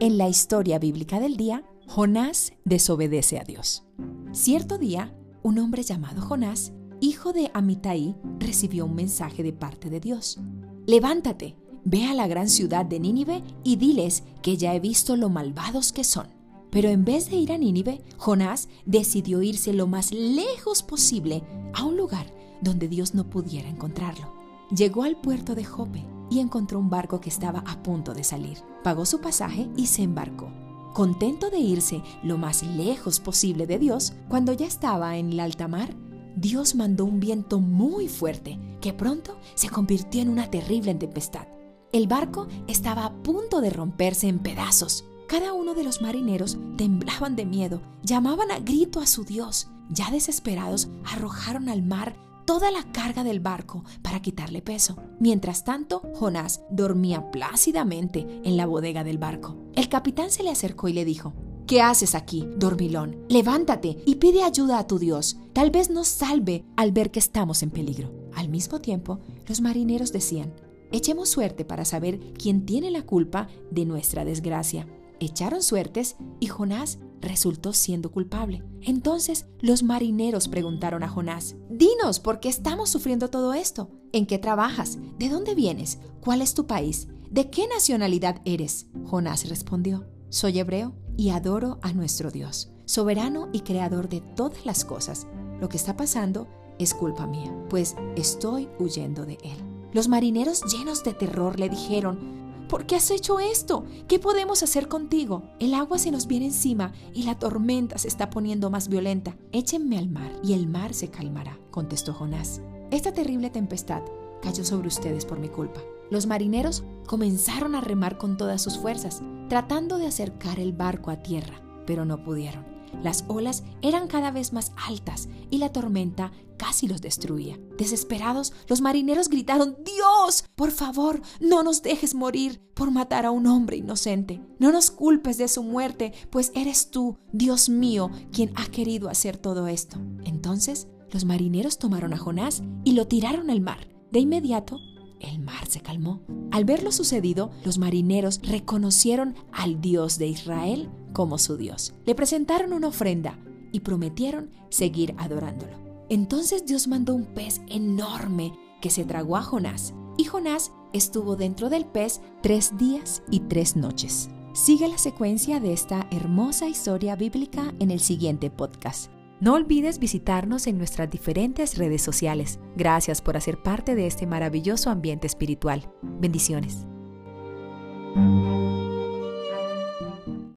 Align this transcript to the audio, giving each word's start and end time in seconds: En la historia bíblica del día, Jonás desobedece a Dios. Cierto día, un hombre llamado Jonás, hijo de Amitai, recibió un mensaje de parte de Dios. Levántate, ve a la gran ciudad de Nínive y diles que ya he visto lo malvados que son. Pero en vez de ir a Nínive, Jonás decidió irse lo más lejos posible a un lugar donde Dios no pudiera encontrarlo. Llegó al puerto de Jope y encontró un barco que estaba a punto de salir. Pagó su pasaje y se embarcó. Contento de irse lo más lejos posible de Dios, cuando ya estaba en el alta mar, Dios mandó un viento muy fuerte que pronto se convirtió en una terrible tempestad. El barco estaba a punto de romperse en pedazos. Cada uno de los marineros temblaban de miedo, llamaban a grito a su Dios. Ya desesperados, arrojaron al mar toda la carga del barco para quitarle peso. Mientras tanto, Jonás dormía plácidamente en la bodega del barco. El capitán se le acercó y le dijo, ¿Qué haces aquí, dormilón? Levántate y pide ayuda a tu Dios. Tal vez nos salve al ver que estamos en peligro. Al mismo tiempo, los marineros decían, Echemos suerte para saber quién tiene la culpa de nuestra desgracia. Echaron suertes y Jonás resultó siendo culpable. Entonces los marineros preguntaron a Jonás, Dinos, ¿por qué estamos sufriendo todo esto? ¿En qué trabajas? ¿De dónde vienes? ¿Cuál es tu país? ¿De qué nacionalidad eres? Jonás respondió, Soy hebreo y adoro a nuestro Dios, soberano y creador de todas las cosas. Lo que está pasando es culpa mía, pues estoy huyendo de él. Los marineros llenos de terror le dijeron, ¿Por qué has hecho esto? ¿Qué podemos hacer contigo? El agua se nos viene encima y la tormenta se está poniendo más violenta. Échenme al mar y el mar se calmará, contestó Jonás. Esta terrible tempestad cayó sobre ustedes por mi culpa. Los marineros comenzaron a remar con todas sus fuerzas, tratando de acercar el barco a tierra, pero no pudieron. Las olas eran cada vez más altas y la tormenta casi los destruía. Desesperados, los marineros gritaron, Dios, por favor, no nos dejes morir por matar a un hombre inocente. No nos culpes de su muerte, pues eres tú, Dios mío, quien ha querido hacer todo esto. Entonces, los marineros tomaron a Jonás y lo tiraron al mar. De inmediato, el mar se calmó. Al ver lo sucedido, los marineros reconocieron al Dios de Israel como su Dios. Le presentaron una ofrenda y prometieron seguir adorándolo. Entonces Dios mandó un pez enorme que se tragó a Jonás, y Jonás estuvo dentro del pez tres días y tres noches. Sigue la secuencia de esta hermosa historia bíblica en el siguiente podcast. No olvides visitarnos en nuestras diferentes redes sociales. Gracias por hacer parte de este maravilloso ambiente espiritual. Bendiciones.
En 0.00 0.16
la 0.16 0.28
historia 0.28 0.78
bíblica 0.78 1.18
del 1.18 1.36
día, 1.36 1.64
Jonás 1.88 2.52
desobedece 2.64 3.40
a 3.40 3.42
Dios. 3.42 3.82
Cierto 4.30 4.78
día, 4.78 5.12
un 5.42 5.58
hombre 5.58 5.82
llamado 5.82 6.22
Jonás, 6.22 6.72
hijo 7.00 7.32
de 7.32 7.50
Amitai, 7.52 8.14
recibió 8.38 8.86
un 8.86 8.94
mensaje 8.94 9.42
de 9.42 9.52
parte 9.52 9.90
de 9.90 9.98
Dios. 9.98 10.38
Levántate, 10.86 11.56
ve 11.84 12.04
a 12.04 12.14
la 12.14 12.28
gran 12.28 12.48
ciudad 12.48 12.86
de 12.86 13.00
Nínive 13.00 13.42
y 13.64 13.74
diles 13.74 14.22
que 14.40 14.56
ya 14.56 14.72
he 14.72 14.78
visto 14.78 15.16
lo 15.16 15.30
malvados 15.30 15.92
que 15.92 16.04
son. 16.04 16.28
Pero 16.70 16.90
en 16.90 17.04
vez 17.04 17.28
de 17.28 17.36
ir 17.36 17.50
a 17.50 17.58
Nínive, 17.58 18.00
Jonás 18.18 18.68
decidió 18.86 19.42
irse 19.42 19.72
lo 19.72 19.88
más 19.88 20.12
lejos 20.12 20.84
posible 20.84 21.42
a 21.74 21.84
un 21.84 21.96
lugar 21.96 22.32
donde 22.60 22.86
Dios 22.86 23.16
no 23.16 23.28
pudiera 23.28 23.68
encontrarlo. 23.68 24.32
Llegó 24.70 25.02
al 25.02 25.20
puerto 25.20 25.56
de 25.56 25.64
Jope 25.64 26.04
y 26.30 26.40
encontró 26.40 26.78
un 26.78 26.90
barco 26.90 27.20
que 27.20 27.28
estaba 27.28 27.60
a 27.66 27.82
punto 27.82 28.14
de 28.14 28.24
salir. 28.24 28.58
Pagó 28.82 29.06
su 29.06 29.20
pasaje 29.20 29.68
y 29.76 29.86
se 29.86 30.02
embarcó. 30.02 30.52
Contento 30.94 31.50
de 31.50 31.58
irse 31.58 32.02
lo 32.22 32.38
más 32.38 32.62
lejos 32.62 33.20
posible 33.20 33.66
de 33.66 33.78
Dios, 33.78 34.14
cuando 34.28 34.52
ya 34.52 34.66
estaba 34.66 35.16
en 35.16 35.32
el 35.32 35.40
alta 35.40 35.68
mar, 35.68 35.94
Dios 36.36 36.74
mandó 36.74 37.04
un 37.04 37.20
viento 37.20 37.60
muy 37.60 38.08
fuerte 38.08 38.58
que 38.80 38.92
pronto 38.92 39.38
se 39.54 39.68
convirtió 39.68 40.22
en 40.22 40.28
una 40.28 40.50
terrible 40.50 40.94
tempestad. 40.94 41.48
El 41.92 42.06
barco 42.06 42.46
estaba 42.66 43.06
a 43.06 43.12
punto 43.22 43.60
de 43.60 43.70
romperse 43.70 44.28
en 44.28 44.38
pedazos. 44.38 45.04
Cada 45.26 45.52
uno 45.52 45.74
de 45.74 45.84
los 45.84 46.00
marineros 46.00 46.58
temblaban 46.76 47.34
de 47.34 47.44
miedo, 47.44 47.82
llamaban 48.02 48.50
a 48.50 48.58
grito 48.58 49.00
a 49.00 49.06
su 49.06 49.24
Dios. 49.24 49.68
Ya 49.90 50.10
desesperados, 50.10 50.88
arrojaron 51.04 51.68
al 51.68 51.82
mar 51.82 52.14
toda 52.48 52.70
la 52.70 52.82
carga 52.92 53.24
del 53.24 53.40
barco 53.40 53.84
para 54.00 54.22
quitarle 54.22 54.62
peso. 54.62 54.96
Mientras 55.20 55.64
tanto, 55.64 56.00
Jonás 56.14 56.62
dormía 56.70 57.30
plácidamente 57.30 58.40
en 58.42 58.56
la 58.56 58.64
bodega 58.64 59.04
del 59.04 59.18
barco. 59.18 59.54
El 59.74 59.90
capitán 59.90 60.30
se 60.30 60.42
le 60.42 60.48
acercó 60.48 60.88
y 60.88 60.94
le 60.94 61.04
dijo, 61.04 61.34
¿Qué 61.66 61.82
haces 61.82 62.14
aquí, 62.14 62.48
dormilón? 62.56 63.18
Levántate 63.28 63.98
y 64.06 64.14
pide 64.14 64.44
ayuda 64.44 64.78
a 64.78 64.86
tu 64.86 64.98
Dios. 64.98 65.36
Tal 65.52 65.70
vez 65.70 65.90
nos 65.90 66.08
salve 66.08 66.64
al 66.74 66.90
ver 66.90 67.10
que 67.10 67.18
estamos 67.18 67.62
en 67.62 67.68
peligro. 67.68 68.14
Al 68.34 68.48
mismo 68.48 68.80
tiempo, 68.80 69.20
los 69.46 69.60
marineros 69.60 70.10
decían, 70.10 70.54
Echemos 70.90 71.28
suerte 71.28 71.66
para 71.66 71.84
saber 71.84 72.18
quién 72.32 72.64
tiene 72.64 72.90
la 72.90 73.02
culpa 73.02 73.48
de 73.70 73.84
nuestra 73.84 74.24
desgracia. 74.24 74.86
Echaron 75.20 75.62
suertes 75.62 76.16
y 76.40 76.46
Jonás 76.46 76.98
resultó 77.20 77.72
siendo 77.72 78.10
culpable. 78.10 78.62
Entonces 78.82 79.46
los 79.60 79.82
marineros 79.82 80.48
preguntaron 80.48 81.02
a 81.02 81.08
Jonás, 81.08 81.56
Dinos, 81.70 82.20
¿por 82.20 82.40
qué 82.40 82.48
estamos 82.48 82.90
sufriendo 82.90 83.28
todo 83.30 83.54
esto? 83.54 83.90
¿En 84.12 84.26
qué 84.26 84.38
trabajas? 84.38 84.98
¿De 85.18 85.28
dónde 85.28 85.54
vienes? 85.54 85.98
¿Cuál 86.20 86.42
es 86.42 86.54
tu 86.54 86.66
país? 86.66 87.08
¿De 87.30 87.50
qué 87.50 87.66
nacionalidad 87.68 88.40
eres? 88.44 88.86
Jonás 89.04 89.48
respondió, 89.48 90.06
Soy 90.30 90.58
hebreo 90.58 90.94
y 91.16 91.30
adoro 91.30 91.78
a 91.82 91.92
nuestro 91.92 92.30
Dios, 92.30 92.70
soberano 92.84 93.48
y 93.52 93.60
creador 93.60 94.08
de 94.08 94.20
todas 94.20 94.64
las 94.64 94.84
cosas. 94.84 95.26
Lo 95.60 95.68
que 95.68 95.76
está 95.76 95.96
pasando 95.96 96.46
es 96.78 96.94
culpa 96.94 97.26
mía, 97.26 97.52
pues 97.68 97.96
estoy 98.16 98.68
huyendo 98.78 99.26
de 99.26 99.38
él. 99.42 99.56
Los 99.92 100.08
marineros 100.08 100.62
llenos 100.72 101.02
de 101.02 101.14
terror 101.14 101.58
le 101.58 101.68
dijeron, 101.68 102.47
¿Por 102.68 102.84
qué 102.84 102.96
has 102.96 103.10
hecho 103.10 103.40
esto? 103.40 103.86
¿Qué 104.08 104.18
podemos 104.18 104.62
hacer 104.62 104.88
contigo? 104.88 105.42
El 105.58 105.72
agua 105.72 105.98
se 105.98 106.10
nos 106.10 106.26
viene 106.26 106.46
encima 106.46 106.92
y 107.14 107.22
la 107.22 107.38
tormenta 107.38 107.96
se 107.96 108.08
está 108.08 108.28
poniendo 108.28 108.68
más 108.68 108.88
violenta. 108.88 109.34
Échenme 109.52 109.96
al 109.96 110.10
mar 110.10 110.30
y 110.44 110.52
el 110.52 110.66
mar 110.66 110.92
se 110.92 111.08
calmará, 111.08 111.58
contestó 111.70 112.12
Jonás. 112.12 112.60
Esta 112.90 113.12
terrible 113.12 113.48
tempestad 113.48 114.02
cayó 114.42 114.64
sobre 114.64 114.88
ustedes 114.88 115.24
por 115.24 115.38
mi 115.38 115.48
culpa. 115.48 115.80
Los 116.10 116.26
marineros 116.26 116.84
comenzaron 117.06 117.74
a 117.74 117.80
remar 117.80 118.18
con 118.18 118.36
todas 118.36 118.60
sus 118.60 118.76
fuerzas, 118.76 119.22
tratando 119.48 119.96
de 119.96 120.06
acercar 120.06 120.60
el 120.60 120.72
barco 120.72 121.10
a 121.10 121.22
tierra, 121.22 121.62
pero 121.86 122.04
no 122.04 122.22
pudieron. 122.22 122.77
Las 123.02 123.24
olas 123.28 123.64
eran 123.82 124.08
cada 124.08 124.30
vez 124.30 124.52
más 124.52 124.72
altas 124.76 125.28
y 125.50 125.58
la 125.58 125.72
tormenta 125.72 126.32
casi 126.58 126.88
los 126.88 127.00
destruía. 127.00 127.58
Desesperados, 127.78 128.52
los 128.66 128.80
marineros 128.80 129.28
gritaron, 129.28 129.76
Dios, 129.84 130.44
por 130.54 130.70
favor, 130.70 131.22
no 131.40 131.62
nos 131.62 131.82
dejes 131.82 132.14
morir 132.14 132.60
por 132.74 132.90
matar 132.90 133.24
a 133.24 133.30
un 133.30 133.46
hombre 133.46 133.76
inocente. 133.76 134.42
No 134.58 134.72
nos 134.72 134.90
culpes 134.90 135.38
de 135.38 135.48
su 135.48 135.62
muerte, 135.62 136.12
pues 136.30 136.52
eres 136.54 136.90
tú, 136.90 137.18
Dios 137.32 137.68
mío, 137.68 138.10
quien 138.32 138.52
ha 138.56 138.66
querido 138.66 139.08
hacer 139.08 139.36
todo 139.36 139.68
esto. 139.68 139.98
Entonces, 140.24 140.88
los 141.10 141.24
marineros 141.24 141.78
tomaron 141.78 142.12
a 142.12 142.18
Jonás 142.18 142.62
y 142.84 142.92
lo 142.92 143.06
tiraron 143.06 143.50
al 143.50 143.60
mar. 143.60 143.88
De 144.10 144.18
inmediato, 144.18 144.78
el 145.20 145.38
mar 145.38 145.66
se 145.68 145.80
calmó. 145.80 146.20
Al 146.50 146.64
ver 146.64 146.82
lo 146.82 146.92
sucedido, 146.92 147.50
los 147.64 147.78
marineros 147.78 148.40
reconocieron 148.42 149.34
al 149.52 149.80
Dios 149.80 150.18
de 150.18 150.28
Israel 150.28 150.90
como 151.18 151.36
su 151.38 151.56
Dios. 151.56 151.94
Le 152.06 152.14
presentaron 152.14 152.72
una 152.72 152.86
ofrenda 152.86 153.36
y 153.72 153.80
prometieron 153.80 154.50
seguir 154.68 155.16
adorándolo. 155.18 155.72
Entonces 156.08 156.64
Dios 156.64 156.86
mandó 156.86 157.12
un 157.12 157.24
pez 157.24 157.60
enorme 157.66 158.52
que 158.80 158.88
se 158.88 159.04
tragó 159.04 159.36
a 159.36 159.42
Jonás, 159.42 159.94
y 160.16 160.26
Jonás 160.26 160.70
estuvo 160.92 161.34
dentro 161.34 161.70
del 161.70 161.86
pez 161.86 162.20
tres 162.40 162.78
días 162.78 163.24
y 163.32 163.40
tres 163.40 163.74
noches. 163.74 164.30
Sigue 164.52 164.86
la 164.86 164.96
secuencia 164.96 165.58
de 165.58 165.72
esta 165.72 166.06
hermosa 166.12 166.68
historia 166.68 167.16
bíblica 167.16 167.74
en 167.80 167.90
el 167.90 167.98
siguiente 167.98 168.48
podcast. 168.48 169.10
No 169.40 169.54
olvides 169.54 169.98
visitarnos 169.98 170.68
en 170.68 170.78
nuestras 170.78 171.10
diferentes 171.10 171.76
redes 171.78 172.00
sociales. 172.00 172.60
Gracias 172.76 173.22
por 173.22 173.36
hacer 173.36 173.60
parte 173.60 173.96
de 173.96 174.06
este 174.06 174.28
maravilloso 174.28 174.88
ambiente 174.88 175.26
espiritual. 175.26 175.90
Bendiciones. 176.00 176.86